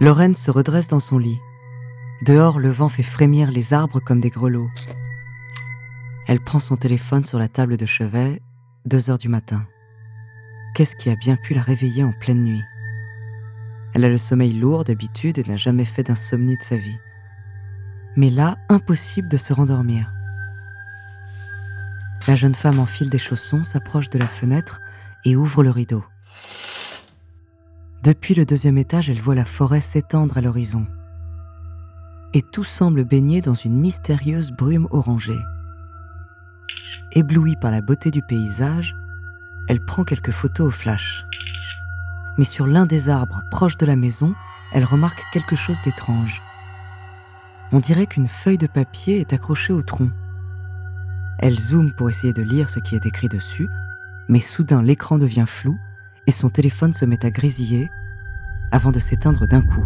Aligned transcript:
Lorraine 0.00 0.36
se 0.36 0.52
redresse 0.52 0.86
dans 0.86 1.00
son 1.00 1.18
lit. 1.18 1.40
Dehors, 2.22 2.60
le 2.60 2.70
vent 2.70 2.88
fait 2.88 3.02
frémir 3.02 3.50
les 3.50 3.74
arbres 3.74 3.98
comme 3.98 4.20
des 4.20 4.30
grelots. 4.30 4.70
Elle 6.28 6.40
prend 6.40 6.60
son 6.60 6.76
téléphone 6.76 7.24
sur 7.24 7.38
la 7.38 7.48
table 7.48 7.76
de 7.76 7.84
chevet, 7.84 8.40
deux 8.86 9.10
heures 9.10 9.18
du 9.18 9.28
matin. 9.28 9.66
Qu'est-ce 10.74 10.94
qui 10.94 11.10
a 11.10 11.16
bien 11.16 11.36
pu 11.36 11.52
la 11.52 11.62
réveiller 11.62 12.04
en 12.04 12.12
pleine 12.12 12.44
nuit? 12.44 12.62
Elle 13.92 14.04
a 14.04 14.08
le 14.08 14.18
sommeil 14.18 14.52
lourd 14.52 14.84
d'habitude 14.84 15.38
et 15.38 15.42
n'a 15.42 15.56
jamais 15.56 15.84
fait 15.84 16.04
d'insomnie 16.04 16.56
de 16.56 16.62
sa 16.62 16.76
vie. 16.76 16.98
Mais 18.18 18.30
là, 18.30 18.56
impossible 18.68 19.28
de 19.28 19.36
se 19.36 19.52
rendormir. 19.52 20.10
La 22.26 22.34
jeune 22.34 22.56
femme 22.56 22.80
enfile 22.80 23.10
des 23.10 23.18
chaussons, 23.18 23.62
s'approche 23.62 24.10
de 24.10 24.18
la 24.18 24.26
fenêtre 24.26 24.80
et 25.24 25.36
ouvre 25.36 25.62
le 25.62 25.70
rideau. 25.70 26.04
Depuis 28.02 28.34
le 28.34 28.44
deuxième 28.44 28.76
étage, 28.76 29.08
elle 29.08 29.20
voit 29.20 29.36
la 29.36 29.44
forêt 29.44 29.80
s'étendre 29.80 30.36
à 30.36 30.40
l'horizon. 30.40 30.84
Et 32.34 32.42
tout 32.42 32.64
semble 32.64 33.04
baigné 33.04 33.40
dans 33.40 33.54
une 33.54 33.78
mystérieuse 33.78 34.50
brume 34.50 34.88
orangée. 34.90 35.38
Éblouie 37.12 37.54
par 37.60 37.70
la 37.70 37.82
beauté 37.82 38.10
du 38.10 38.22
paysage, 38.22 38.96
elle 39.68 39.84
prend 39.84 40.02
quelques 40.02 40.32
photos 40.32 40.66
au 40.66 40.72
flash. 40.72 41.24
Mais 42.36 42.44
sur 42.44 42.66
l'un 42.66 42.84
des 42.84 43.10
arbres 43.10 43.42
proches 43.52 43.76
de 43.76 43.86
la 43.86 43.94
maison, 43.94 44.34
elle 44.72 44.84
remarque 44.84 45.22
quelque 45.32 45.54
chose 45.54 45.78
d'étrange. 45.84 46.42
On 47.70 47.80
dirait 47.80 48.06
qu'une 48.06 48.28
feuille 48.28 48.56
de 48.56 48.66
papier 48.66 49.20
est 49.20 49.34
accrochée 49.34 49.74
au 49.74 49.82
tronc. 49.82 50.10
Elle 51.38 51.58
zoome 51.58 51.92
pour 51.92 52.08
essayer 52.08 52.32
de 52.32 52.42
lire 52.42 52.70
ce 52.70 52.78
qui 52.78 52.94
est 52.94 53.04
écrit 53.04 53.28
dessus, 53.28 53.68
mais 54.28 54.40
soudain 54.40 54.82
l'écran 54.82 55.18
devient 55.18 55.44
flou 55.46 55.78
et 56.26 56.30
son 56.30 56.48
téléphone 56.48 56.94
se 56.94 57.04
met 57.04 57.24
à 57.26 57.30
grésiller 57.30 57.90
avant 58.72 58.90
de 58.90 58.98
s'éteindre 58.98 59.46
d'un 59.46 59.60
coup. 59.60 59.82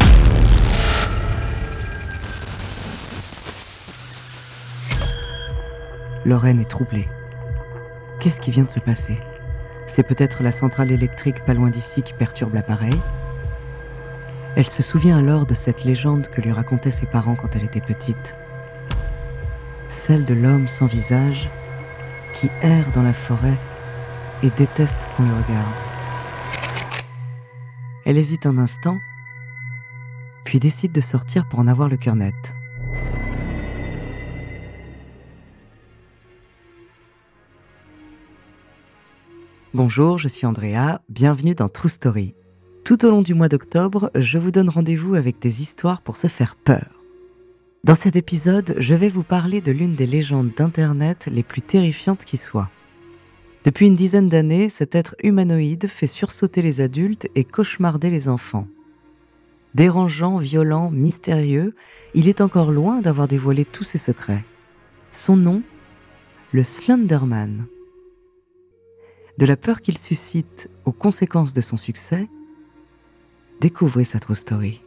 Lorraine 6.25 6.61
est 6.61 6.69
troublée. 6.69 7.09
Qu'est-ce 8.21 8.39
qui 8.39 8.51
vient 8.51 8.63
de 8.63 8.71
se 8.71 8.79
passer? 8.79 9.19
C'est 9.87 10.03
peut-être 10.03 10.41
la 10.41 10.53
centrale 10.53 10.91
électrique 10.91 11.43
pas 11.43 11.53
loin 11.53 11.69
d'ici 11.69 12.01
qui 12.01 12.13
perturbe 12.13 12.53
l'appareil? 12.53 12.97
Elle 14.55 14.69
se 14.69 14.83
souvient 14.83 15.17
alors 15.17 15.47
de 15.47 15.55
cette 15.55 15.83
légende 15.83 16.27
que 16.27 16.39
lui 16.39 16.51
racontaient 16.51 16.91
ses 16.91 17.07
parents 17.07 17.35
quand 17.35 17.55
elle 17.55 17.63
était 17.63 17.81
petite. 17.81 18.35
Celle 19.89 20.25
de 20.25 20.35
l'homme 20.35 20.67
sans 20.67 20.85
visage 20.85 21.49
qui 22.35 22.49
erre 22.61 22.91
dans 22.93 23.01
la 23.01 23.13
forêt 23.13 23.57
et 24.43 24.51
déteste 24.51 25.07
qu'on 25.15 25.23
le 25.23 25.33
regarde. 25.33 25.75
Elle 28.05 28.17
hésite 28.19 28.45
un 28.45 28.59
instant, 28.59 28.99
puis 30.43 30.59
décide 30.59 30.91
de 30.91 31.01
sortir 31.01 31.49
pour 31.49 31.59
en 31.59 31.67
avoir 31.67 31.89
le 31.89 31.97
cœur 31.97 32.15
net. 32.15 32.53
Bonjour, 39.73 40.19
je 40.19 40.27
suis 40.27 40.45
Andrea, 40.45 40.99
bienvenue 41.09 41.55
dans 41.55 41.69
True 41.69 41.89
Story. 41.89 42.35
Tout 42.83 43.05
au 43.05 43.09
long 43.09 43.21
du 43.21 43.33
mois 43.33 43.47
d'octobre, 43.47 44.11
je 44.13 44.37
vous 44.37 44.51
donne 44.51 44.67
rendez-vous 44.67 45.15
avec 45.15 45.39
des 45.39 45.61
histoires 45.61 46.01
pour 46.01 46.17
se 46.17 46.27
faire 46.27 46.57
peur. 46.57 47.01
Dans 47.85 47.95
cet 47.95 48.17
épisode, 48.17 48.75
je 48.77 48.93
vais 48.93 49.07
vous 49.07 49.23
parler 49.23 49.61
de 49.61 49.71
l'une 49.71 49.95
des 49.95 50.05
légendes 50.05 50.51
d'Internet 50.57 51.29
les 51.31 51.43
plus 51.43 51.61
terrifiantes 51.61 52.25
qui 52.25 52.35
soient. 52.35 52.69
Depuis 53.63 53.87
une 53.87 53.95
dizaine 53.95 54.27
d'années, 54.27 54.67
cet 54.67 54.95
être 54.95 55.15
humanoïde 55.23 55.87
fait 55.87 56.07
sursauter 56.07 56.61
les 56.61 56.81
adultes 56.81 57.29
et 57.35 57.45
cauchemarder 57.45 58.09
les 58.09 58.27
enfants. 58.27 58.67
Dérangeant, 59.75 60.37
violent, 60.37 60.91
mystérieux, 60.91 61.75
il 62.13 62.27
est 62.27 62.41
encore 62.41 62.71
loin 62.71 62.99
d'avoir 62.99 63.29
dévoilé 63.29 63.63
tous 63.63 63.85
ses 63.85 63.97
secrets. 63.97 64.43
Son 65.13 65.37
nom 65.37 65.63
Le 66.51 66.63
Slenderman. 66.63 67.65
De 69.37 69.45
la 69.45 69.55
peur 69.55 69.81
qu'il 69.81 69.97
suscite 69.97 70.69
aux 70.83 70.91
conséquences 70.91 71.53
de 71.53 71.61
son 71.61 71.77
succès, 71.77 72.27
découvrez 73.63 74.03
sa 74.03 74.19
true 74.19 74.35
story. 74.35 74.81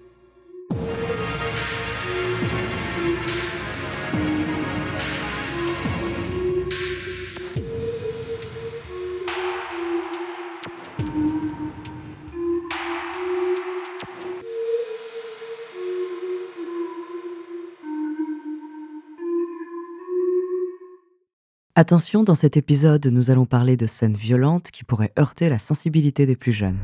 Attention, 21.74 22.24
dans 22.24 22.34
cet 22.34 22.58
épisode, 22.58 23.06
nous 23.06 23.30
allons 23.30 23.46
parler 23.46 23.78
de 23.78 23.86
scènes 23.86 24.14
violentes 24.14 24.70
qui 24.70 24.84
pourraient 24.84 25.12
heurter 25.18 25.48
la 25.48 25.58
sensibilité 25.58 26.26
des 26.26 26.36
plus 26.36 26.52
jeunes. 26.52 26.78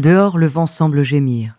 Dehors, 0.00 0.38
le 0.38 0.46
vent 0.46 0.64
semble 0.64 1.02
gémir, 1.02 1.58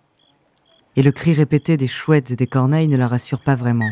et 0.95 1.03
le 1.03 1.11
cri 1.11 1.31
répété 1.35 1.77
des 1.77 1.87
chouettes 1.87 2.31
et 2.31 2.35
des 2.35 2.47
corneilles 2.47 2.87
ne 2.87 2.97
la 2.97 3.07
rassure 3.07 3.39
pas 3.39 3.53
vraiment. 3.53 3.91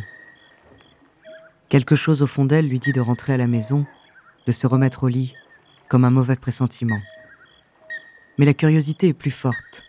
Quelque 1.70 1.96
chose 1.96 2.24
au 2.24 2.26
fond 2.26 2.46
d'elle 2.46 2.68
lui 2.68 2.80
dit 2.80 2.92
de 2.92 3.00
rentrer 3.00 3.34
à 3.34 3.38
la 3.38 3.46
maison, 3.46 3.86
de 4.48 4.52
se 4.52 4.66
remettre 4.66 5.04
au 5.04 5.08
lit, 5.08 5.36
comme 5.88 6.04
un 6.04 6.10
mauvais 6.10 6.36
pressentiment. 6.36 6.98
Mais 8.40 8.46
la 8.48 8.56
curiosité 8.56 9.10
est 9.10 9.14
plus 9.14 9.30
forte. 9.30 9.84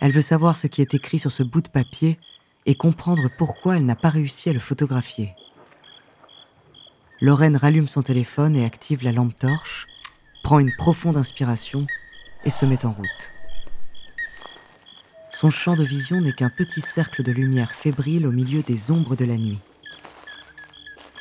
Elle 0.00 0.10
veut 0.10 0.20
savoir 0.20 0.56
ce 0.56 0.66
qui 0.66 0.80
est 0.80 0.94
écrit 0.94 1.20
sur 1.20 1.30
ce 1.30 1.44
bout 1.44 1.60
de 1.60 1.68
papier 1.68 2.18
et 2.66 2.74
comprendre 2.74 3.30
pourquoi 3.38 3.76
elle 3.76 3.86
n'a 3.86 3.94
pas 3.94 4.08
réussi 4.08 4.50
à 4.50 4.52
le 4.52 4.58
photographier. 4.58 5.36
Lorraine 7.20 7.56
rallume 7.56 7.86
son 7.86 8.02
téléphone 8.02 8.56
et 8.56 8.64
active 8.64 9.04
la 9.04 9.12
lampe 9.12 9.38
torche, 9.38 9.86
prend 10.42 10.58
une 10.58 10.74
profonde 10.76 11.16
inspiration 11.16 11.86
et 12.44 12.50
se 12.50 12.66
met 12.66 12.84
en 12.84 12.92
route. 12.92 13.37
Son 15.40 15.50
champ 15.50 15.76
de 15.76 15.84
vision 15.84 16.20
n'est 16.20 16.32
qu'un 16.32 16.50
petit 16.50 16.80
cercle 16.80 17.22
de 17.22 17.30
lumière 17.30 17.70
fébrile 17.70 18.26
au 18.26 18.32
milieu 18.32 18.60
des 18.62 18.90
ombres 18.90 19.14
de 19.14 19.24
la 19.24 19.36
nuit. 19.36 19.60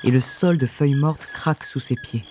Et 0.03 0.09
le 0.09 0.19
sol 0.19 0.57
de 0.57 0.65
feuilles 0.65 0.95
mortes 0.95 1.27
craque 1.31 1.63
sous 1.63 1.79
ses 1.79 1.95
pieds. 1.95 2.25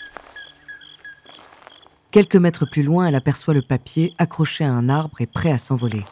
Quelques 2.10 2.34
mètres 2.34 2.66
plus 2.66 2.82
loin, 2.82 3.06
elle 3.06 3.14
aperçoit 3.14 3.54
le 3.54 3.62
papier 3.62 4.14
accroché 4.18 4.64
à 4.64 4.72
un 4.72 4.88
arbre 4.88 5.20
et 5.20 5.26
prêt 5.26 5.52
à 5.52 5.58
s'envoler. 5.58 6.02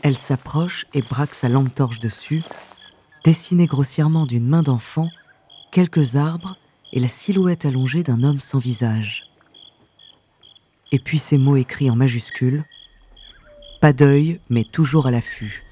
Elle 0.00 0.16
s'approche 0.16 0.86
et 0.94 1.02
braque 1.02 1.34
sa 1.34 1.50
lampe 1.50 1.74
torche 1.74 2.00
dessus, 2.00 2.42
dessinée 3.22 3.66
grossièrement 3.66 4.24
d'une 4.24 4.48
main 4.48 4.62
d'enfant, 4.62 5.10
quelques 5.72 6.16
arbres 6.16 6.56
et 6.94 7.00
la 7.00 7.10
silhouette 7.10 7.66
allongée 7.66 8.02
d'un 8.02 8.22
homme 8.22 8.40
sans 8.40 8.60
visage. 8.60 9.30
Et 10.90 10.98
puis 10.98 11.18
ces 11.18 11.36
mots 11.36 11.56
écrits 11.56 11.90
en 11.90 11.96
majuscules 11.96 12.64
Pas 13.80 13.94
d'œil, 13.94 14.40
mais 14.50 14.64
toujours 14.64 15.06
à 15.06 15.10
l'affût. 15.10 15.64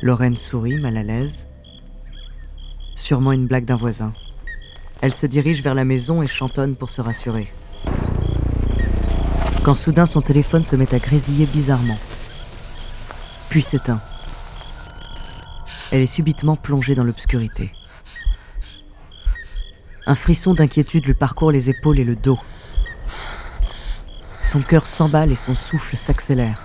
Lorraine 0.00 0.34
sourit, 0.34 0.80
mal 0.80 0.96
à 0.96 1.02
l'aise. 1.02 1.46
Sûrement 2.94 3.32
une 3.32 3.46
blague 3.46 3.66
d'un 3.66 3.76
voisin. 3.76 4.14
Elle 5.02 5.12
se 5.12 5.26
dirige 5.26 5.62
vers 5.62 5.74
la 5.74 5.84
maison 5.84 6.22
et 6.22 6.26
chantonne 6.26 6.74
pour 6.74 6.88
se 6.88 7.02
rassurer. 7.02 7.52
Quand 9.62 9.74
soudain 9.74 10.06
son 10.06 10.22
téléphone 10.22 10.64
se 10.64 10.74
met 10.74 10.94
à 10.94 10.98
grésiller 10.98 11.44
bizarrement. 11.44 11.98
Puis 13.50 13.60
s'éteint. 13.60 14.00
Elle 15.90 16.00
est 16.00 16.06
subitement 16.06 16.56
plongée 16.56 16.94
dans 16.94 17.04
l'obscurité. 17.04 17.74
Un 20.06 20.14
frisson 20.14 20.54
d'inquiétude 20.54 21.04
lui 21.04 21.12
parcourt 21.12 21.52
les 21.52 21.68
épaules 21.68 21.98
et 21.98 22.04
le 22.04 22.16
dos. 22.16 22.38
Son 24.50 24.62
cœur 24.62 24.88
s'emballe 24.88 25.30
et 25.30 25.36
son 25.36 25.54
souffle 25.54 25.96
s'accélère. 25.96 26.64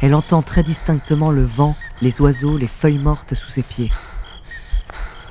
Elle 0.00 0.14
entend 0.14 0.42
très 0.42 0.62
distinctement 0.62 1.32
le 1.32 1.42
vent, 1.42 1.74
les 2.00 2.20
oiseaux, 2.20 2.56
les 2.56 2.68
feuilles 2.68 3.00
mortes 3.00 3.34
sous 3.34 3.50
ses 3.50 3.64
pieds. 3.64 3.90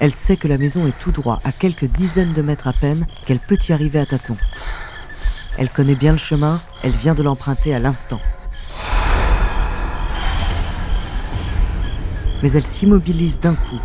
Elle 0.01 0.12
sait 0.12 0.35
que 0.35 0.50
la 0.50 0.57
maison 0.57 0.85
est 0.88 1.00
tout 1.00 1.13
droit, 1.13 1.39
à 1.45 1.53
quelques 1.53 1.85
dizaines 1.85 2.33
de 2.33 2.41
mètres 2.41 2.67
à 2.67 2.73
peine, 2.73 3.07
qu'elle 3.25 3.39
peut 3.39 3.57
y 3.69 3.71
arriver 3.71 3.97
à 3.97 4.06
tâtons. 4.06 4.35
Elle 5.57 5.69
connaît 5.69 5.95
bien 5.95 6.12
le 6.12 6.17
chemin, 6.17 6.59
elle 6.83 6.91
vient 6.91 7.15
de 7.15 7.23
l'emprunter 7.23 7.73
à 7.73 7.79
l'instant. 7.79 8.19
Mais 12.44 12.51
elle 12.51 12.67
s'immobilise 12.67 13.39
d'un 13.39 13.56
coup, 13.56 13.79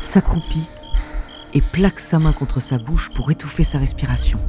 s'accroupit 0.00 0.66
et 1.54 1.60
plaque 1.60 2.00
sa 2.00 2.18
main 2.18 2.32
contre 2.32 2.58
sa 2.58 2.78
bouche 2.78 3.08
pour 3.10 3.30
étouffer 3.30 3.62
sa 3.62 3.78
respiration. 3.78 4.40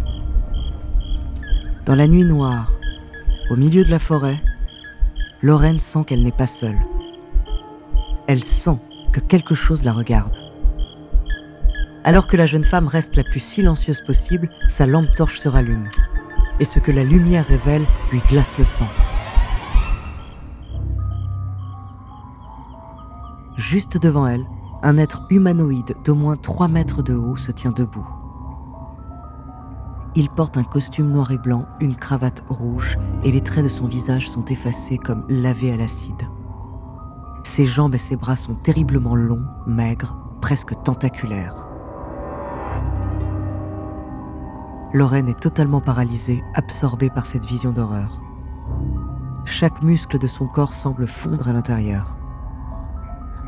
Dans 1.85 1.95
la 1.95 2.07
nuit 2.07 2.23
noire, 2.23 2.71
au 3.49 3.55
milieu 3.55 3.83
de 3.83 3.89
la 3.89 3.97
forêt, 3.97 4.39
Lorraine 5.41 5.79
sent 5.79 6.03
qu'elle 6.05 6.21
n'est 6.21 6.31
pas 6.31 6.45
seule. 6.45 6.77
Elle 8.27 8.43
sent 8.43 8.79
que 9.11 9.19
quelque 9.19 9.55
chose 9.55 9.83
la 9.83 9.91
regarde. 9.91 10.37
Alors 12.03 12.27
que 12.27 12.37
la 12.37 12.45
jeune 12.45 12.63
femme 12.63 12.87
reste 12.87 13.15
la 13.15 13.23
plus 13.23 13.39
silencieuse 13.39 14.01
possible, 14.05 14.51
sa 14.69 14.85
lampe 14.85 15.09
torche 15.15 15.39
se 15.39 15.49
rallume. 15.49 15.89
Et 16.59 16.65
ce 16.65 16.77
que 16.77 16.91
la 16.91 17.03
lumière 17.03 17.47
révèle 17.47 17.85
lui 18.11 18.21
glace 18.29 18.59
le 18.59 18.65
sang. 18.65 18.87
Juste 23.57 23.97
devant 23.97 24.27
elle, 24.27 24.45
un 24.83 24.97
être 24.97 25.23
humanoïde 25.31 25.95
d'au 26.05 26.13
moins 26.13 26.37
3 26.37 26.67
mètres 26.67 27.01
de 27.01 27.15
haut 27.15 27.37
se 27.37 27.51
tient 27.51 27.71
debout. 27.71 28.20
Il 30.13 30.29
porte 30.29 30.57
un 30.57 30.63
costume 30.63 31.09
noir 31.09 31.31
et 31.31 31.37
blanc, 31.37 31.65
une 31.79 31.95
cravate 31.95 32.43
rouge, 32.49 32.97
et 33.23 33.31
les 33.31 33.41
traits 33.41 33.63
de 33.63 33.69
son 33.69 33.87
visage 33.87 34.29
sont 34.29 34.43
effacés 34.45 34.97
comme 34.97 35.23
lavés 35.29 35.71
à 35.71 35.77
l'acide. 35.77 36.27
Ses 37.45 37.65
jambes 37.65 37.95
et 37.95 37.97
ses 37.97 38.17
bras 38.17 38.35
sont 38.35 38.55
terriblement 38.55 39.15
longs, 39.15 39.45
maigres, 39.65 40.17
presque 40.41 40.73
tentaculaires. 40.83 41.65
Lorraine 44.93 45.29
est 45.29 45.39
totalement 45.39 45.79
paralysée, 45.79 46.43
absorbée 46.55 47.09
par 47.09 47.25
cette 47.25 47.45
vision 47.45 47.71
d'horreur. 47.71 48.21
Chaque 49.45 49.81
muscle 49.81 50.19
de 50.19 50.27
son 50.27 50.47
corps 50.47 50.73
semble 50.73 51.07
fondre 51.07 51.47
à 51.47 51.53
l'intérieur. 51.53 52.17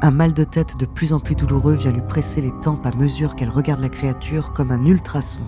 Un 0.02 0.12
mal 0.12 0.34
de 0.34 0.46
tête 0.46 0.78
de 0.78 0.86
plus 0.86 1.12
en 1.12 1.20
plus 1.20 1.36
douloureux 1.36 1.76
vient 1.76 1.92
lui 1.92 2.02
presser 2.02 2.40
les 2.40 2.58
tempes 2.62 2.86
à 2.86 2.96
mesure 2.96 3.36
qu'elle 3.36 3.50
regarde 3.50 3.82
la 3.82 3.90
créature 3.90 4.54
comme 4.54 4.72
un 4.72 4.86
ultrason. 4.86 5.42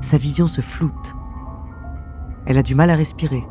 Sa 0.00 0.18
vision 0.18 0.46
se 0.46 0.60
floute. 0.60 1.14
Elle 2.46 2.58
a 2.58 2.62
du 2.62 2.74
mal 2.74 2.90
à 2.90 2.96
respirer. 2.96 3.44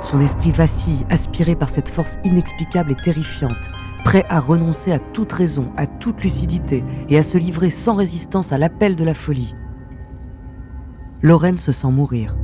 Son 0.00 0.20
esprit 0.20 0.50
vacille, 0.50 1.06
aspiré 1.08 1.54
par 1.54 1.70
cette 1.70 1.88
force 1.88 2.16
inexplicable 2.24 2.92
et 2.92 2.96
terrifiante, 2.96 3.70
prêt 4.04 4.26
à 4.28 4.38
renoncer 4.40 4.92
à 4.92 4.98
toute 4.98 5.32
raison, 5.32 5.72
à 5.76 5.86
toute 5.86 6.22
lucidité 6.22 6.84
et 7.08 7.16
à 7.16 7.22
se 7.22 7.38
livrer 7.38 7.70
sans 7.70 7.94
résistance 7.94 8.52
à 8.52 8.58
l'appel 8.58 8.96
de 8.96 9.04
la 9.04 9.14
folie. 9.14 9.54
Lorraine 11.22 11.56
se 11.56 11.72
sent 11.72 11.90
mourir. 11.90 12.34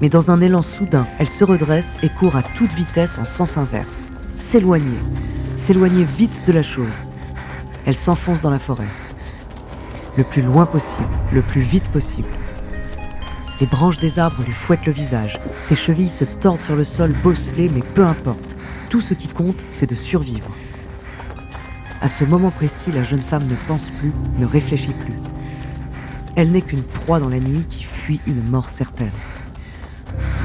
Mais 0.00 0.08
dans 0.08 0.30
un 0.30 0.40
élan 0.40 0.62
soudain, 0.62 1.04
elle 1.18 1.28
se 1.28 1.42
redresse 1.42 1.96
et 2.04 2.08
court 2.08 2.36
à 2.36 2.42
toute 2.42 2.72
vitesse 2.74 3.18
en 3.18 3.24
sens 3.24 3.58
inverse. 3.58 4.12
S'éloigner. 4.38 4.98
S'éloigner 5.56 6.04
vite 6.04 6.44
de 6.46 6.52
la 6.52 6.62
chose. 6.62 7.08
Elle 7.84 7.96
s'enfonce 7.96 8.42
dans 8.42 8.50
la 8.50 8.60
forêt. 8.60 8.86
Le 10.18 10.24
plus 10.24 10.42
loin 10.42 10.66
possible, 10.66 11.06
le 11.32 11.42
plus 11.42 11.60
vite 11.60 11.88
possible. 11.90 12.28
Les 13.60 13.66
branches 13.66 14.00
des 14.00 14.18
arbres 14.18 14.42
lui 14.44 14.52
fouettent 14.52 14.86
le 14.86 14.92
visage. 14.92 15.38
Ses 15.62 15.76
chevilles 15.76 16.10
se 16.10 16.24
tordent 16.24 16.60
sur 16.60 16.74
le 16.74 16.82
sol 16.82 17.12
bosselé, 17.22 17.70
mais 17.72 17.82
peu 17.94 18.04
importe. 18.04 18.56
Tout 18.88 19.00
ce 19.00 19.14
qui 19.14 19.28
compte, 19.28 19.62
c'est 19.72 19.88
de 19.88 19.94
survivre. 19.94 20.50
À 22.00 22.08
ce 22.08 22.24
moment 22.24 22.50
précis, 22.50 22.90
la 22.90 23.04
jeune 23.04 23.20
femme 23.20 23.46
ne 23.46 23.54
pense 23.68 23.92
plus, 24.00 24.10
ne 24.38 24.46
réfléchit 24.46 24.92
plus. 24.92 25.14
Elle 26.34 26.50
n'est 26.50 26.62
qu'une 26.62 26.82
proie 26.82 27.20
dans 27.20 27.28
la 27.28 27.38
nuit 27.38 27.64
qui 27.70 27.84
fuit 27.84 28.20
une 28.26 28.42
mort 28.50 28.70
certaine. 28.70 29.12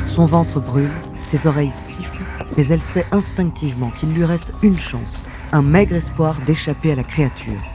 Son 0.06 0.28
ventre 0.28 0.60
brûle, 0.60 0.92
ses 1.24 1.48
oreilles 1.48 1.72
sifflent, 1.72 2.22
mais 2.56 2.68
elle 2.68 2.82
sait 2.82 3.08
instinctivement 3.12 3.90
qu'il 3.90 4.14
lui 4.14 4.24
reste 4.24 4.52
une 4.62 4.78
chance, 4.78 5.26
un 5.52 5.64
maigre 5.64 5.96
espoir 5.96 6.36
d'échapper 6.46 6.92
à 6.92 6.96
la 6.96 7.04
créature. 7.04 7.73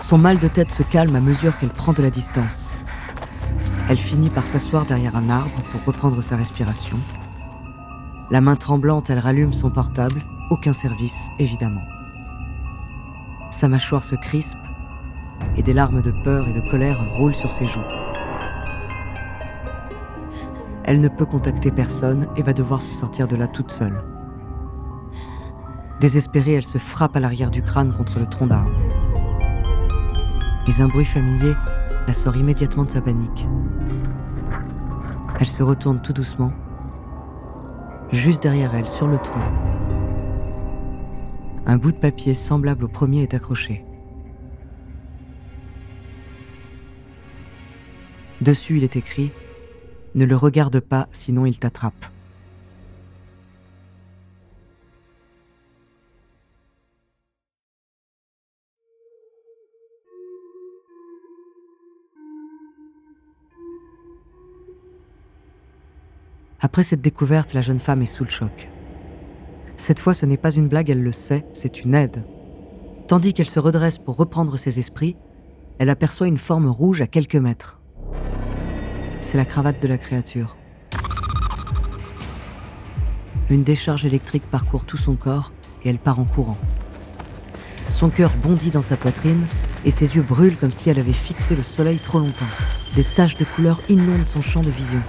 Son 0.00 0.16
mal 0.16 0.38
de 0.38 0.46
tête 0.48 0.70
se 0.70 0.82
calme 0.84 1.16
à 1.16 1.20
mesure 1.20 1.58
qu'elle 1.58 1.70
prend 1.70 1.92
de 1.92 2.02
la 2.02 2.10
distance. 2.10 2.72
Elle 3.90 3.98
finit 3.98 4.30
par 4.30 4.46
s'asseoir 4.46 4.86
derrière 4.86 5.16
un 5.16 5.28
arbre 5.28 5.60
pour 5.72 5.84
reprendre 5.84 6.22
sa 6.22 6.36
respiration. 6.36 6.96
La 8.30 8.40
main 8.40 8.54
tremblante, 8.54 9.10
elle 9.10 9.18
rallume 9.18 9.52
son 9.52 9.70
portable, 9.70 10.22
aucun 10.50 10.72
service, 10.72 11.28
évidemment. 11.38 11.84
Sa 13.50 13.66
mâchoire 13.66 14.04
se 14.04 14.14
crispe 14.14 14.56
et 15.56 15.62
des 15.62 15.72
larmes 15.72 16.00
de 16.00 16.12
peur 16.22 16.46
et 16.48 16.52
de 16.52 16.70
colère 16.70 17.00
roulent 17.16 17.34
sur 17.34 17.50
ses 17.50 17.66
joues. 17.66 17.80
Elle 20.84 21.00
ne 21.00 21.08
peut 21.08 21.26
contacter 21.26 21.70
personne 21.70 22.28
et 22.36 22.42
va 22.42 22.52
devoir 22.52 22.82
se 22.82 22.92
sortir 22.92 23.26
de 23.26 23.36
là 23.36 23.48
toute 23.48 23.72
seule. 23.72 24.00
Désespérée, 26.00 26.54
elle 26.54 26.64
se 26.64 26.78
frappe 26.78 27.16
à 27.16 27.20
l'arrière 27.20 27.50
du 27.50 27.62
crâne 27.62 27.92
contre 27.92 28.20
le 28.20 28.26
tronc 28.26 28.46
d'arbre. 28.46 28.70
Mais 30.68 30.82
un 30.82 30.86
bruit 30.88 31.06
familier 31.06 31.54
la 32.06 32.12
sort 32.12 32.36
immédiatement 32.36 32.84
de 32.84 32.90
sa 32.90 33.00
panique. 33.00 33.46
Elle 35.40 35.48
se 35.48 35.62
retourne 35.62 36.02
tout 36.02 36.12
doucement. 36.12 36.52
Juste 38.12 38.42
derrière 38.42 38.74
elle, 38.74 38.86
sur 38.86 39.06
le 39.06 39.16
tronc, 39.16 39.40
un 41.64 41.78
bout 41.78 41.92
de 41.92 41.96
papier 41.96 42.34
semblable 42.34 42.84
au 42.84 42.88
premier 42.88 43.22
est 43.22 43.32
accroché. 43.32 43.82
Dessus, 48.42 48.76
il 48.76 48.84
est 48.84 48.96
écrit 48.96 49.32
Ne 50.14 50.26
le 50.26 50.36
regarde 50.36 50.80
pas, 50.80 51.08
sinon 51.12 51.46
il 51.46 51.58
t'attrape. 51.58 52.04
Après 66.60 66.82
cette 66.82 67.00
découverte, 67.00 67.54
la 67.54 67.62
jeune 67.62 67.78
femme 67.78 68.02
est 68.02 68.06
sous 68.06 68.24
le 68.24 68.30
choc. 68.30 68.68
Cette 69.76 70.00
fois, 70.00 70.12
ce 70.12 70.26
n'est 70.26 70.36
pas 70.36 70.50
une 70.50 70.66
blague, 70.66 70.90
elle 70.90 71.04
le 71.04 71.12
sait, 71.12 71.46
c'est 71.52 71.84
une 71.84 71.94
aide. 71.94 72.24
Tandis 73.06 73.32
qu'elle 73.32 73.48
se 73.48 73.60
redresse 73.60 73.98
pour 73.98 74.16
reprendre 74.16 74.56
ses 74.56 74.80
esprits, 74.80 75.16
elle 75.78 75.88
aperçoit 75.88 76.26
une 76.26 76.36
forme 76.36 76.66
rouge 76.66 77.00
à 77.00 77.06
quelques 77.06 77.36
mètres. 77.36 77.80
C'est 79.20 79.36
la 79.36 79.44
cravate 79.44 79.80
de 79.80 79.86
la 79.86 79.98
créature. 79.98 80.56
Une 83.50 83.62
décharge 83.62 84.04
électrique 84.04 84.50
parcourt 84.50 84.84
tout 84.84 84.96
son 84.96 85.14
corps 85.14 85.52
et 85.84 85.90
elle 85.90 85.98
part 85.98 86.18
en 86.18 86.24
courant. 86.24 86.58
Son 87.92 88.10
cœur 88.10 88.32
bondit 88.42 88.70
dans 88.70 88.82
sa 88.82 88.96
poitrine 88.96 89.46
et 89.84 89.92
ses 89.92 90.16
yeux 90.16 90.22
brûlent 90.22 90.56
comme 90.56 90.72
si 90.72 90.90
elle 90.90 90.98
avait 90.98 91.12
fixé 91.12 91.54
le 91.54 91.62
soleil 91.62 91.98
trop 91.98 92.18
longtemps. 92.18 92.44
Des 92.96 93.04
taches 93.04 93.36
de 93.36 93.44
couleur 93.44 93.80
inondent 93.88 94.26
son 94.26 94.42
champ 94.42 94.60
de 94.60 94.70
vision 94.70 95.00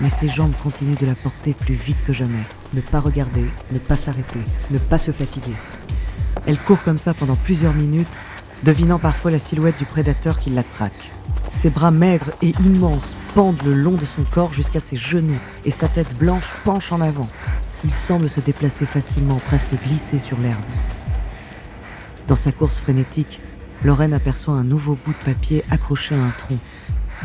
mais 0.00 0.10
ses 0.10 0.28
jambes 0.28 0.54
continuent 0.62 0.98
de 0.98 1.06
la 1.06 1.14
porter 1.14 1.54
plus 1.54 1.74
vite 1.74 1.98
que 2.06 2.12
jamais. 2.12 2.44
Ne 2.74 2.80
pas 2.80 3.00
regarder, 3.00 3.44
ne 3.72 3.78
pas 3.78 3.96
s'arrêter, 3.96 4.40
ne 4.70 4.78
pas 4.78 4.98
se 4.98 5.12
fatiguer. 5.12 5.54
Elle 6.46 6.58
court 6.58 6.82
comme 6.82 6.98
ça 6.98 7.14
pendant 7.14 7.36
plusieurs 7.36 7.74
minutes, 7.74 8.18
devinant 8.62 8.98
parfois 8.98 9.30
la 9.30 9.38
silhouette 9.38 9.78
du 9.78 9.84
prédateur 9.84 10.38
qui 10.38 10.50
la 10.50 10.62
traque. 10.62 11.10
Ses 11.50 11.70
bras 11.70 11.90
maigres 11.90 12.32
et 12.42 12.52
immenses 12.64 13.16
pendent 13.34 13.62
le 13.64 13.74
long 13.74 13.92
de 13.92 14.04
son 14.04 14.22
corps 14.22 14.52
jusqu'à 14.52 14.80
ses 14.80 14.96
genoux 14.96 15.38
et 15.64 15.70
sa 15.70 15.88
tête 15.88 16.16
blanche 16.16 16.54
penche 16.64 16.92
en 16.92 17.00
avant. 17.00 17.28
Il 17.84 17.92
semble 17.92 18.28
se 18.28 18.40
déplacer 18.40 18.86
facilement, 18.86 19.36
presque 19.46 19.74
glisser 19.84 20.18
sur 20.18 20.38
l'herbe. 20.38 20.64
Dans 22.26 22.36
sa 22.36 22.52
course 22.52 22.78
frénétique, 22.78 23.40
Lorraine 23.84 24.12
aperçoit 24.12 24.54
un 24.54 24.64
nouveau 24.64 24.98
bout 25.04 25.12
de 25.12 25.32
papier 25.32 25.64
accroché 25.70 26.14
à 26.14 26.18
un 26.18 26.32
tronc. 26.36 26.58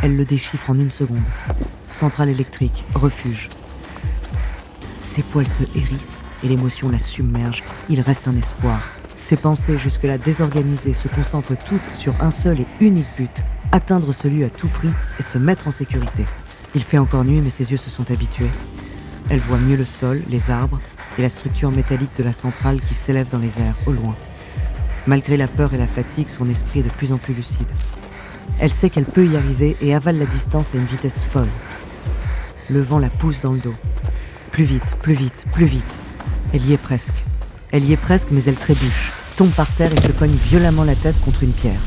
Elle 0.01 0.15
le 0.15 0.25
déchiffre 0.25 0.69
en 0.69 0.79
une 0.79 0.91
seconde. 0.91 1.21
Centrale 1.87 2.29
électrique, 2.29 2.83
refuge. 2.95 3.49
Ses 5.03 5.21
poils 5.21 5.47
se 5.47 5.63
hérissent 5.75 6.23
et 6.43 6.47
l'émotion 6.47 6.89
la 6.89 6.99
submerge. 6.99 7.63
Il 7.89 8.01
reste 8.01 8.27
un 8.27 8.35
espoir. 8.35 8.81
Ses 9.15 9.37
pensées, 9.37 9.77
jusque-là 9.77 10.17
désorganisées, 10.17 10.93
se 10.93 11.07
concentrent 11.07 11.55
toutes 11.65 11.95
sur 11.95 12.13
un 12.21 12.31
seul 12.31 12.61
et 12.61 12.67
unique 12.81 13.05
but 13.17 13.43
atteindre 13.71 14.13
ce 14.13 14.27
lieu 14.27 14.45
à 14.45 14.49
tout 14.49 14.67
prix 14.67 14.89
et 15.19 15.23
se 15.23 15.37
mettre 15.37 15.67
en 15.67 15.71
sécurité. 15.71 16.25
Il 16.75 16.83
fait 16.83 16.99
encore 16.99 17.23
nuit, 17.23 17.41
mais 17.41 17.49
ses 17.49 17.71
yeux 17.71 17.77
se 17.77 17.89
sont 17.89 18.09
habitués. 18.11 18.49
Elle 19.29 19.39
voit 19.39 19.57
mieux 19.57 19.75
le 19.75 19.85
sol, 19.85 20.21
les 20.29 20.51
arbres 20.51 20.79
et 21.17 21.21
la 21.21 21.29
structure 21.29 21.71
métallique 21.71 22.15
de 22.17 22.23
la 22.23 22.33
centrale 22.33 22.79
qui 22.81 22.93
s'élève 22.93 23.29
dans 23.29 23.39
les 23.39 23.59
airs, 23.59 23.75
au 23.87 23.91
loin. 23.91 24.15
Malgré 25.07 25.37
la 25.37 25.47
peur 25.47 25.73
et 25.73 25.77
la 25.77 25.87
fatigue, 25.87 26.29
son 26.29 26.49
esprit 26.49 26.79
est 26.79 26.83
de 26.83 26.89
plus 26.89 27.11
en 27.11 27.17
plus 27.17 27.33
lucide. 27.33 27.67
Elle 28.59 28.71
sait 28.71 28.89
qu'elle 28.89 29.05
peut 29.05 29.25
y 29.25 29.35
arriver 29.35 29.75
et 29.81 29.93
avale 29.93 30.17
la 30.17 30.25
distance 30.25 30.73
à 30.73 30.77
une 30.77 30.85
vitesse 30.85 31.23
folle. 31.23 31.49
Le 32.69 32.81
vent 32.81 32.99
la 32.99 33.09
pousse 33.09 33.41
dans 33.41 33.51
le 33.51 33.59
dos. 33.59 33.75
Plus 34.51 34.63
vite, 34.63 34.95
plus 35.01 35.13
vite, 35.13 35.45
plus 35.51 35.65
vite. 35.65 35.99
Elle 36.53 36.65
y 36.65 36.73
est 36.73 36.77
presque. 36.77 37.23
Elle 37.71 37.83
y 37.85 37.93
est 37.93 37.97
presque, 37.97 38.29
mais 38.31 38.43
elle 38.43 38.55
trébuche, 38.55 39.11
tombe 39.35 39.51
par 39.51 39.67
terre 39.73 39.91
et 39.91 40.01
se 40.01 40.11
cogne 40.11 40.35
violemment 40.35 40.83
la 40.83 40.95
tête 40.95 41.19
contre 41.21 41.43
une 41.43 41.51
pierre. 41.51 41.81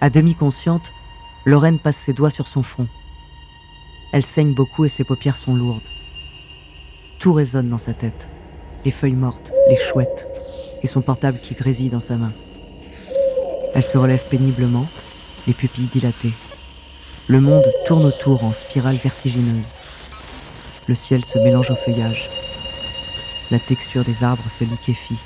À 0.00 0.10
demi 0.10 0.34
consciente, 0.34 0.92
Lorraine 1.44 1.78
passe 1.78 1.96
ses 1.96 2.12
doigts 2.12 2.30
sur 2.30 2.48
son 2.48 2.62
front. 2.62 2.88
Elle 4.12 4.24
saigne 4.24 4.54
beaucoup 4.54 4.84
et 4.84 4.88
ses 4.88 5.04
paupières 5.04 5.36
sont 5.36 5.54
lourdes. 5.54 5.82
Tout 7.18 7.32
résonne 7.32 7.68
dans 7.68 7.78
sa 7.78 7.92
tête. 7.92 8.30
Les 8.84 8.90
feuilles 8.90 9.14
mortes, 9.14 9.52
les 9.68 9.76
chouettes, 9.76 10.26
et 10.82 10.86
son 10.86 11.00
portable 11.00 11.38
qui 11.38 11.54
grésille 11.54 11.90
dans 11.90 12.00
sa 12.00 12.16
main. 12.16 12.32
Elle 13.74 13.84
se 13.84 13.98
relève 13.98 14.22
péniblement, 14.28 14.86
les 15.46 15.52
pupilles 15.52 15.88
dilatées. 15.92 16.32
Le 17.26 17.40
monde 17.40 17.64
tourne 17.86 18.06
autour 18.06 18.44
en 18.44 18.52
spirale 18.52 18.96
vertigineuse. 18.96 19.74
Le 20.86 20.94
ciel 20.94 21.24
se 21.24 21.38
mélange 21.38 21.70
au 21.70 21.76
feuillage. 21.76 22.30
La 23.50 23.58
texture 23.58 24.04
des 24.04 24.24
arbres 24.24 24.50
se 24.50 24.64
liquéfie. 24.64 25.18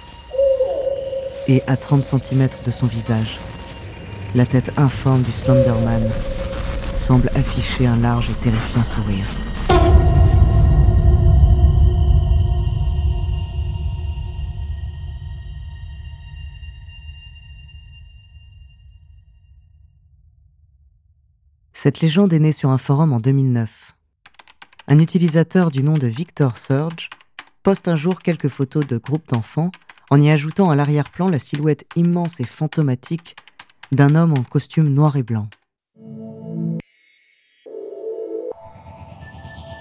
Et 1.49 1.63
à 1.67 1.77
30 1.77 2.05
cm 2.05 2.49
de 2.65 2.71
son 2.71 2.87
visage, 2.87 3.39
la 4.35 4.47
tête 4.47 4.73
informe 4.77 5.23
du 5.23 5.33
Slenderman 5.33 6.09
semble 6.97 7.31
afficher 7.35 7.87
un 7.87 7.99
large 7.99 8.31
et 8.31 8.45
terrifiant 8.45 8.85
sourire. 8.85 9.52
Cette 21.83 21.99
légende 21.99 22.33
est 22.33 22.39
née 22.39 22.53
sur 22.53 22.71
un 22.71 22.79
forum 22.79 23.13
en 23.13 23.19
2009. 23.19 23.97
Un 24.87 25.01
utilisateur 25.01 25.73
du 25.73 25.83
nom 25.83 25.95
de 25.95 26.07
Victor 26.07 26.57
Surge 26.57 27.11
poste 27.65 27.89
un 27.89 27.97
jour 27.97 28.21
quelques 28.21 28.47
photos 28.47 28.87
de 28.87 28.99
groupes 28.99 29.27
d'enfants 29.27 29.73
en 30.09 30.21
y 30.21 30.31
ajoutant 30.31 30.71
à 30.71 30.77
l'arrière-plan 30.77 31.29
la 31.29 31.41
silhouette 31.41 31.85
immense 31.97 32.39
et 32.39 32.45
fantomatique 32.45 33.35
d'un 33.91 34.15
homme 34.15 34.33
en 34.33 34.45
costume 34.45 34.91
noir 34.91 35.17
et 35.17 35.25
blanc. 35.25 35.49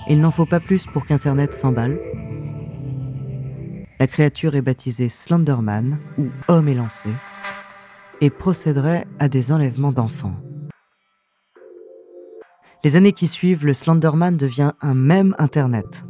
Il 0.09 0.21
n'en 0.21 0.31
faut 0.31 0.47
pas 0.47 0.59
plus 0.59 0.87
pour 0.87 1.05
qu'Internet 1.05 1.53
s'emballe. 1.53 1.99
La 3.99 4.07
créature 4.07 4.55
est 4.55 4.63
baptisée 4.63 5.07
Slenderman, 5.07 5.99
ou 6.17 6.29
homme 6.47 6.67
élancé, 6.67 7.11
et 8.21 8.31
procéderait 8.31 9.05
à 9.19 9.29
des 9.29 9.51
enlèvements 9.51 9.91
d'enfants. 9.91 10.41
Les 12.83 12.95
années 12.95 13.11
qui 13.11 13.27
suivent, 13.27 13.65
le 13.65 13.73
Slenderman 13.73 14.37
devient 14.37 14.71
un 14.81 14.95
même 14.95 15.35
Internet. 15.37 16.03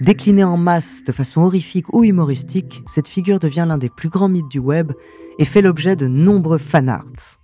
Décliné 0.00 0.42
en 0.42 0.56
masse 0.56 1.04
de 1.04 1.12
façon 1.12 1.42
horrifique 1.42 1.92
ou 1.94 2.02
humoristique, 2.02 2.82
cette 2.86 3.06
figure 3.06 3.38
devient 3.38 3.64
l'un 3.66 3.78
des 3.78 3.88
plus 3.88 4.08
grands 4.08 4.28
mythes 4.28 4.50
du 4.50 4.58
web 4.58 4.92
et 5.38 5.44
fait 5.44 5.62
l'objet 5.62 5.94
de 5.94 6.08
nombreux 6.08 6.58
fanarts. 6.58 7.38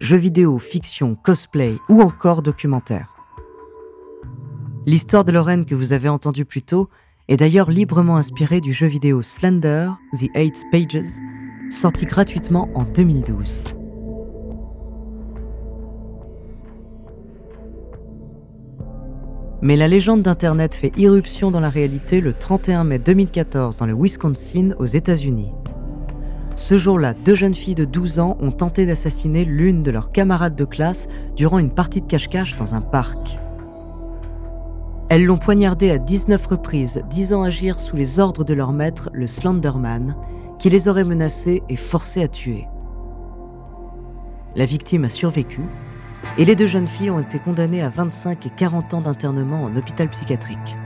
Jeux 0.00 0.18
vidéo, 0.18 0.58
fiction, 0.58 1.14
cosplay 1.14 1.76
ou 1.88 2.02
encore 2.02 2.42
documentaires. 2.42 3.16
L'histoire 4.86 5.24
de 5.24 5.32
Lorraine 5.32 5.64
que 5.64 5.74
vous 5.74 5.92
avez 5.92 6.08
entendue 6.08 6.44
plus 6.44 6.62
tôt 6.62 6.88
est 7.28 7.36
d'ailleurs 7.36 7.70
librement 7.70 8.16
inspirée 8.16 8.60
du 8.60 8.72
jeu 8.72 8.86
vidéo 8.86 9.22
Slender, 9.22 9.90
The 10.14 10.26
Eight 10.34 10.64
Pages, 10.70 11.18
sorti 11.70 12.04
gratuitement 12.04 12.68
en 12.74 12.84
2012. 12.84 13.64
Mais 19.60 19.74
la 19.74 19.88
légende 19.88 20.22
d'Internet 20.22 20.76
fait 20.76 20.92
irruption 20.96 21.50
dans 21.50 21.58
la 21.58 21.68
réalité 21.68 22.20
le 22.20 22.32
31 22.32 22.84
mai 22.84 23.00
2014 23.00 23.78
dans 23.78 23.86
le 23.86 23.94
Wisconsin 23.94 24.70
aux 24.78 24.86
États-Unis. 24.86 25.50
Ce 26.54 26.76
jour-là, 26.76 27.12
deux 27.12 27.34
jeunes 27.34 27.54
filles 27.54 27.74
de 27.74 27.84
12 27.84 28.20
ans 28.20 28.36
ont 28.40 28.52
tenté 28.52 28.86
d'assassiner 28.86 29.44
l'une 29.44 29.82
de 29.82 29.90
leurs 29.90 30.12
camarades 30.12 30.54
de 30.54 30.64
classe 30.64 31.08
durant 31.34 31.58
une 31.58 31.70
partie 31.70 32.00
de 32.00 32.06
cache-cache 32.06 32.56
dans 32.56 32.76
un 32.76 32.80
parc. 32.80 33.38
Elles 35.08 35.24
l'ont 35.24 35.38
poignardé 35.38 35.90
à 35.90 35.98
19 35.98 36.46
reprises, 36.46 37.02
disant 37.10 37.42
agir 37.42 37.80
sous 37.80 37.96
les 37.96 38.20
ordres 38.20 38.44
de 38.44 38.54
leur 38.54 38.72
maître, 38.72 39.10
le 39.12 39.26
Slenderman, 39.26 40.14
qui 40.60 40.70
les 40.70 40.86
aurait 40.86 41.04
menacées 41.04 41.62
et 41.68 41.76
forcées 41.76 42.22
à 42.22 42.28
tuer. 42.28 42.66
La 44.54 44.66
victime 44.66 45.04
a 45.04 45.10
survécu, 45.10 45.62
et 46.36 46.44
les 46.44 46.56
deux 46.56 46.66
jeunes 46.66 46.86
filles 46.86 47.10
ont 47.10 47.20
été 47.20 47.38
condamnées 47.38 47.82
à 47.82 47.88
25 47.88 48.46
et 48.46 48.50
40 48.50 48.94
ans 48.94 49.00
d'internement 49.00 49.64
en 49.64 49.76
hôpital 49.76 50.08
psychiatrique. 50.10 50.76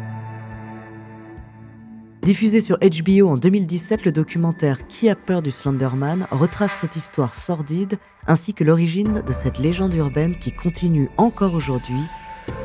Diffusé 2.22 2.60
sur 2.60 2.78
HBO 2.78 3.28
en 3.28 3.36
2017, 3.36 4.04
le 4.04 4.12
documentaire 4.12 4.86
Qui 4.86 5.08
a 5.08 5.16
peur 5.16 5.42
du 5.42 5.50
Slenderman 5.50 6.28
retrace 6.30 6.72
cette 6.80 6.94
histoire 6.94 7.34
sordide 7.34 7.98
ainsi 8.28 8.54
que 8.54 8.62
l'origine 8.62 9.22
de 9.26 9.32
cette 9.32 9.58
légende 9.58 9.92
urbaine 9.94 10.38
qui 10.38 10.52
continue 10.52 11.08
encore 11.16 11.54
aujourd'hui 11.54 12.02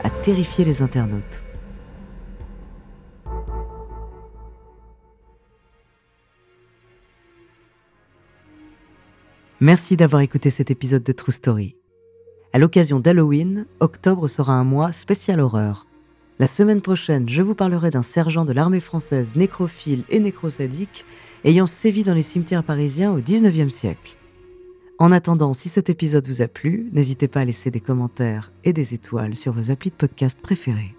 à 0.03 0.09
terrifier 0.09 0.63
les 0.63 0.83
internautes. 0.83 1.43
Merci 9.59 9.97
d'avoir 9.97 10.21
écouté 10.21 10.51
cet 10.51 10.69
épisode 10.69 11.01
de 11.01 11.12
True 11.12 11.31
Story. 11.31 11.75
À 12.54 12.60
l'occasion 12.60 13.00
d'Halloween, 13.00 13.66
octobre 13.80 14.27
sera 14.27 14.54
un 14.54 14.63
mois 14.63 14.94
spécial 14.94 15.39
horreur. 15.39 15.86
La 16.39 16.48
semaine 16.48 16.82
prochaine, 16.82 17.27
je 17.27 17.42
vous 17.42 17.56
parlerai 17.56 17.89
d'un 17.89 18.04
sergent 18.04 18.46
de 18.46 18.54
l'armée 18.54 18.80
française 18.80 19.36
nécrophile 19.36 20.04
et 20.10 20.20
nécrosadique 20.20 21.04
ayant 21.44 21.66
sévi 21.66 22.04
dans 22.04 22.13
les 22.13 22.22
cimetières 22.22 22.63
parisiens 22.63 23.12
au 23.13 23.20
XIXe 23.20 23.74
siècle. 23.74 24.16
En 25.00 25.12
attendant, 25.12 25.54
si 25.54 25.70
cet 25.70 25.89
épisode 25.89 26.27
vous 26.27 26.42
a 26.42 26.48
plu, 26.48 26.89
n'hésitez 26.92 27.27
pas 27.27 27.42
à 27.42 27.46
laisser 27.46 27.70
des 27.70 27.80
commentaires 27.80 28.51
et 28.63 28.74
des 28.74 28.94
étoiles 28.94 29.36
sur 29.36 29.54
vos 29.54 29.70
applis 29.70 29.92
de 29.92 29.96
podcast 29.96 30.39
préférés. 30.42 30.97